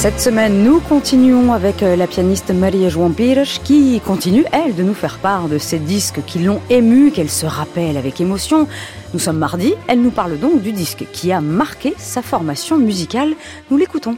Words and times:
Cette 0.00 0.18
semaine, 0.18 0.64
nous 0.64 0.80
continuons 0.80 1.52
avec 1.52 1.82
euh, 1.82 1.94
la 1.94 2.06
pianiste 2.06 2.52
Maria 2.52 2.88
João 2.88 3.12
Pires 3.12 3.62
qui 3.62 4.00
continue, 4.00 4.46
elle, 4.50 4.74
de 4.74 4.82
nous 4.82 4.94
faire 4.94 5.18
part 5.18 5.46
de 5.46 5.58
ces 5.58 5.78
disques 5.78 6.24
qui 6.24 6.38
l'ont 6.38 6.62
émue, 6.70 7.12
qu'elle 7.12 7.28
se 7.28 7.44
rappelle 7.44 7.98
avec 7.98 8.18
émotion. 8.18 8.66
Nous 9.12 9.18
sommes 9.18 9.36
mardi, 9.36 9.74
elle 9.88 10.00
nous 10.00 10.10
parle 10.10 10.38
donc 10.38 10.62
du 10.62 10.72
disque 10.72 11.04
qui 11.12 11.32
a 11.32 11.42
marqué 11.42 11.92
sa 11.98 12.22
formation 12.22 12.78
musicale. 12.78 13.34
Nous 13.70 13.76
l'écoutons. 13.76 14.16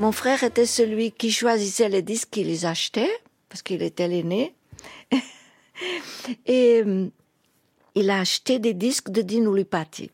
Mon 0.00 0.10
frère 0.10 0.42
était 0.42 0.66
celui 0.66 1.12
qui 1.12 1.30
choisissait 1.30 1.88
les 1.88 2.02
disques, 2.02 2.30
qui 2.32 2.42
les 2.42 2.66
achetait, 2.66 3.12
parce 3.48 3.62
qu'il 3.62 3.82
était 3.82 4.08
l'aîné. 4.08 4.52
Et 6.46 6.82
euh, 6.84 7.06
il 7.94 8.10
a 8.10 8.18
acheté 8.18 8.58
des 8.58 8.74
disques 8.74 9.10
de 9.10 9.22
Dino 9.22 9.54
Lipati. 9.54 10.10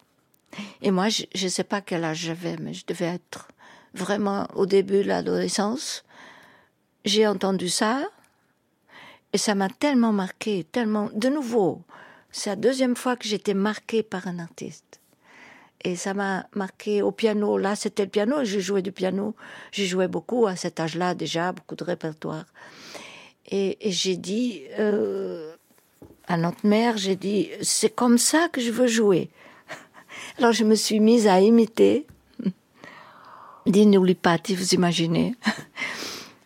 Et 0.83 0.91
moi, 0.91 1.09
je 1.09 1.24
ne 1.42 1.48
sais 1.48 1.64
pas 1.64 1.80
quel 1.80 2.05
âge 2.05 2.19
j'avais, 2.19 2.59
mais 2.59 2.74
je 2.74 2.84
devais 2.87 3.06
être 3.06 3.48
vraiment 3.96 4.46
au 4.55 4.66
début 4.66 5.02
de 5.02 5.09
l'adolescence. 5.09 6.04
J'ai 7.04 7.27
entendu 7.27 7.68
ça 7.68 8.02
et 9.32 9.38
ça 9.38 9.54
m'a 9.54 9.68
tellement 9.68 10.12
marqué, 10.12 10.64
tellement. 10.70 11.10
De 11.14 11.28
nouveau, 11.28 11.82
c'est 12.30 12.51
la 12.51 12.56
deuxième 12.56 12.96
fois 12.96 13.16
que 13.16 13.27
j'étais 13.27 13.54
marquée 13.54 14.02
par 14.02 14.28
un 14.28 14.38
artiste. 14.38 15.01
Et 15.84 15.95
ça 15.95 16.14
m'a 16.14 16.46
marqué 16.54 17.02
au 17.02 17.12
piano. 17.12 17.59
Là, 17.59 17.77
c'était 17.77 18.04
le 18.04 18.10
piano. 18.10 18.45
Je 18.45 18.59
jouais 18.59 18.82
du 18.82 18.92
piano. 18.92 19.34
J'ai 19.73 19.87
joué 19.87 20.09
beaucoup 20.09 20.46
à 20.46 20.56
cet 20.56 20.80
âge-là 20.80 21.15
déjà, 21.15 21.52
beaucoup 21.52 21.76
de 21.76 21.84
répertoire. 21.84 22.45
Et, 23.51 23.76
j'ai 23.82 24.16
dit 24.16 24.62
euh, 24.78 25.54
à 26.26 26.37
notre 26.37 26.66
mère, 26.66 26.96
j'ai 26.96 27.15
dit, 27.15 27.51
c'est 27.62 27.95
comme 27.95 28.18
ça 28.18 28.48
que 28.48 28.60
je 28.60 28.70
veux 28.70 28.88
jouer. 28.88 29.30
Alors 30.38 30.52
je 30.52 30.65
me 30.65 30.74
suis 30.74 30.98
mise 30.98 31.28
à 31.28 31.40
imiter 31.40 32.06
Dino 33.66 34.04
Lipati, 34.04 34.54
vous 34.54 34.74
imaginez. 34.74 35.34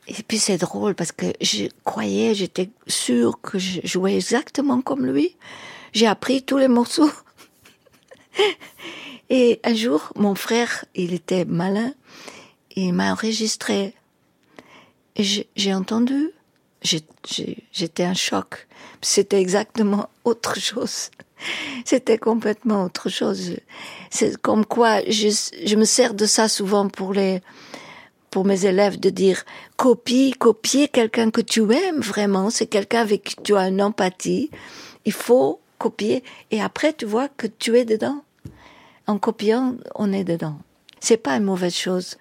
Et 0.08 0.22
puis 0.26 0.38
c'est 0.38 0.58
drôle 0.58 0.94
parce 0.94 1.12
que 1.12 1.26
je 1.40 1.66
croyais, 1.84 2.34
j'étais 2.34 2.70
sûre 2.86 3.40
que 3.40 3.58
je 3.58 3.80
jouais 3.84 4.16
exactement 4.16 4.80
comme 4.80 5.06
lui. 5.06 5.36
J'ai 5.92 6.06
appris 6.06 6.42
tous 6.42 6.58
les 6.58 6.68
morceaux. 6.68 7.10
Et 9.30 9.60
un 9.62 9.74
jour, 9.74 10.12
mon 10.16 10.34
frère, 10.34 10.84
il 10.96 11.14
était 11.14 11.44
malin, 11.44 11.92
il 12.74 12.92
m'a 12.92 13.12
enregistré. 13.12 13.94
J'ai 15.16 15.74
entendu. 15.74 16.30
J'étais 16.82 18.04
un 18.04 18.14
choc. 18.14 18.66
C'était 19.02 19.41
exactement 19.41 20.08
autre 20.24 20.58
chose. 20.58 21.10
C'était 21.84 22.19
complètement 22.19 22.84
autre 22.84 23.08
chose. 23.08 23.56
C'est 24.10 24.36
comme 24.41 24.64
quoi 24.64 25.00
je, 25.08 25.28
je, 25.64 25.77
me 25.77 25.84
sers 25.84 26.14
de 26.14 26.27
ça 26.27 26.48
souvent 26.48 26.88
pour 26.88 27.12
les 27.12 27.41
pour 28.30 28.44
mes 28.44 28.64
élèves 28.64 29.00
de 29.00 29.10
dire 29.10 29.44
copie, 29.77 30.32
copier 30.38 30.86
quelqu'un 30.86 31.30
que 31.30 31.41
tu 31.41 31.72
aimes 31.72 32.00
vraiment, 32.00 32.48
c'est 32.48 32.69
quelqu'un 32.69 33.00
avec 33.00 33.24
qui 33.24 33.36
tu 33.42 33.56
as 33.56 33.69
une 33.69 33.82
empathie. 33.82 34.50
Il 35.05 35.12
faut 35.12 35.60
copier 35.78 36.22
et 36.52 36.62
après 36.62 36.92
tu 36.92 37.06
vois 37.06 37.28
que 37.28 37.47
tu 37.47 37.77
es 37.77 37.84
dedans. 37.84 38.22
En 39.06 39.19
copiant, 39.19 39.77
on 39.97 40.12
est 40.12 40.25
dedans. 40.25 40.58
C'est 41.00 41.16
pas 41.16 41.36
une 41.36 41.44
mauvaise 41.44 41.75
chose. 41.75 42.19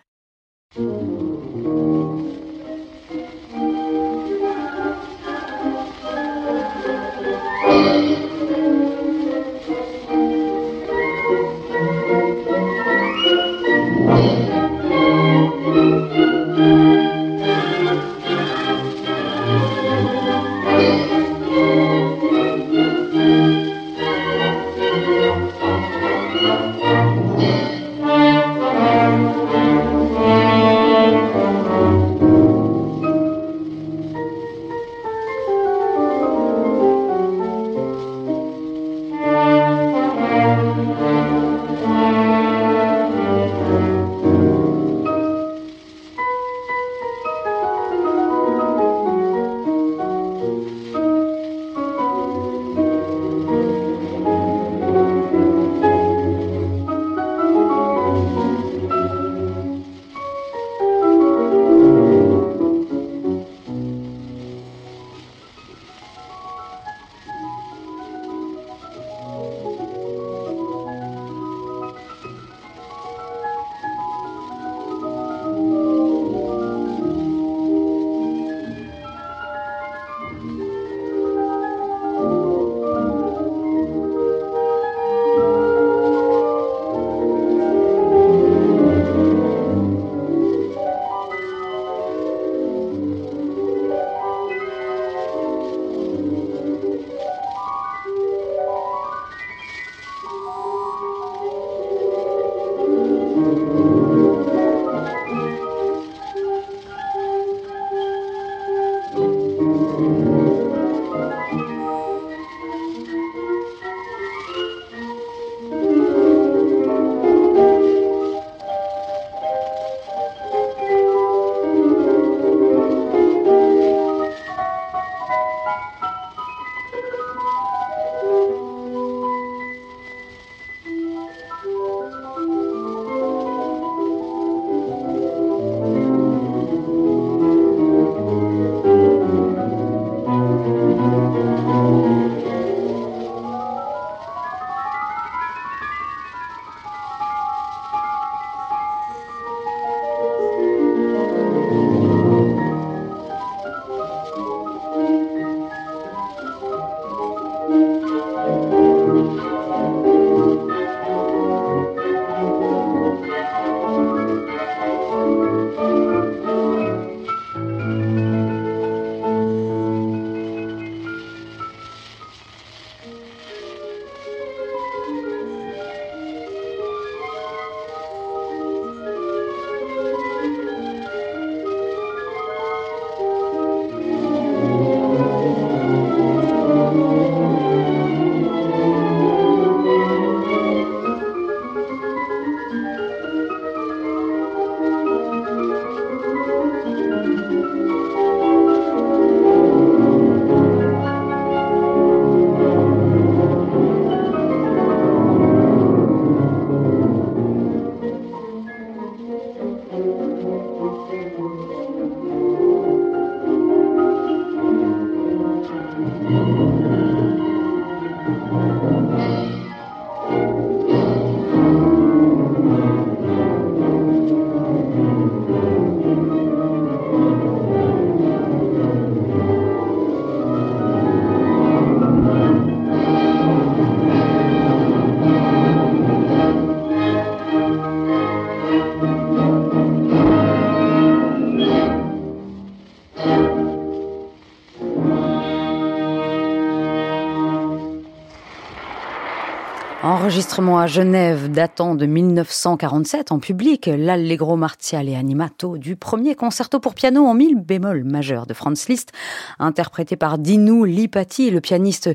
Enregistrement 250.02 250.80
à 250.80 250.88
Genève 250.88 251.52
datant 251.52 251.94
de 251.94 252.06
1947 252.06 253.34
en 253.34 253.40
public, 253.40 253.90
l'Allegro 253.94 254.56
martial 254.56 255.10
et 255.10 255.16
animato 255.18 255.78
du 255.78 255.98
premier 255.98 256.36
concerto 256.36 256.80
pour 256.80 256.94
piano 256.94 257.26
en 257.26 257.34
mi 257.34 257.54
bémol 257.54 258.06
majeur 258.06 258.46
de 258.46 258.54
Franz 258.54 258.88
Liszt, 258.88 259.12
interprété 259.60 260.16
par 260.16 260.38
Dinu 260.38 260.88
Lipati, 260.88 261.52
le 261.52 261.60
pianiste 261.60 262.10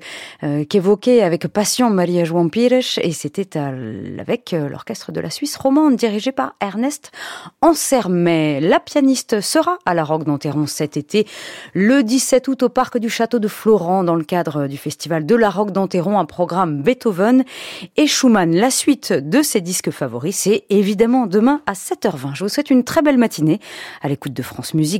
euh, 0.45 0.65
qu'évoquait 0.65 1.21
avec 1.21 1.47
passion 1.47 1.91
Maria 1.91 2.25
João 2.25 2.49
Pires, 2.49 2.99
et 3.03 3.13
c'était 3.13 3.59
avec 3.59 4.55
euh, 4.55 4.71
l'orchestre 4.71 5.13
de 5.13 5.21
la 5.21 5.29
Suisse 5.29 5.57
romande 5.59 5.97
dirigé 5.97 6.33
par 6.33 6.55
Ernest 6.63 7.13
Ansermet. 7.61 8.61
La 8.63 8.81
pianiste 8.81 9.43
sera 9.43 9.77
à 9.85 9.93
la 9.93 10.05
Roque 10.05 10.25
d'Enterron 10.25 10.67
cet 10.67 10.97
été, 10.97 11.27
le 11.75 12.03
17 12.03 12.49
août 12.49 12.63
au 12.63 12.71
parc 12.71 12.97
du 12.97 13.11
château 13.11 13.39
de 13.39 13.49
Florent 13.49 14.05
dans 14.05 14.17
le 14.17 14.25
cadre 14.25 14.69
du 14.69 14.79
festival 14.79 15.27
de 15.27 15.35
la 15.35 15.51
Roque 15.51 15.73
d'Enterron, 15.73 16.19
un 16.19 16.25
programme 16.25 16.81
Beethoven 16.81 17.45
et 17.97 18.06
Schumann. 18.06 18.55
La 18.55 18.71
suite 18.71 19.12
de 19.12 19.43
ses 19.43 19.61
disques 19.61 19.91
favoris, 19.91 20.37
c'est 20.37 20.65
évidemment 20.71 21.26
demain 21.26 21.62
à 21.67 21.73
7h20. 21.73 22.35
Je 22.35 22.44
vous 22.44 22.49
souhaite 22.49 22.71
une 22.71 22.85
très 22.85 23.03
belle 23.03 23.19
matinée 23.19 23.61
à 24.03 24.09
l'écoute 24.09 24.32
de 24.32 24.43
France 24.43 24.75
Musique. 24.75 24.93